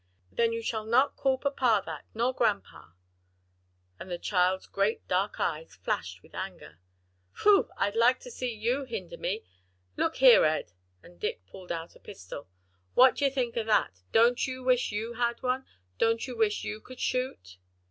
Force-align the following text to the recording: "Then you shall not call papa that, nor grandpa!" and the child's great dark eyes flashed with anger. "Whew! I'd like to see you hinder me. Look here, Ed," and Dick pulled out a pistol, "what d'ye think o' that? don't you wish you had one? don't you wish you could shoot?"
"Then 0.31 0.51
you 0.51 0.63
shall 0.63 0.83
not 0.83 1.15
call 1.15 1.37
papa 1.37 1.83
that, 1.85 2.05
nor 2.15 2.33
grandpa!" 2.33 2.93
and 3.99 4.09
the 4.09 4.17
child's 4.17 4.65
great 4.65 5.07
dark 5.07 5.39
eyes 5.39 5.75
flashed 5.75 6.23
with 6.23 6.33
anger. 6.33 6.79
"Whew! 7.43 7.69
I'd 7.77 7.95
like 7.95 8.19
to 8.21 8.31
see 8.31 8.51
you 8.51 8.83
hinder 8.85 9.17
me. 9.19 9.43
Look 9.95 10.15
here, 10.15 10.43
Ed," 10.43 10.71
and 11.03 11.19
Dick 11.19 11.45
pulled 11.45 11.71
out 11.71 11.95
a 11.95 11.99
pistol, 11.99 12.47
"what 12.95 13.13
d'ye 13.17 13.29
think 13.29 13.55
o' 13.57 13.63
that? 13.63 14.01
don't 14.11 14.47
you 14.47 14.63
wish 14.63 14.91
you 14.91 15.13
had 15.13 15.43
one? 15.43 15.67
don't 15.99 16.25
you 16.25 16.35
wish 16.35 16.63
you 16.63 16.81
could 16.81 16.99
shoot?" 16.99 17.57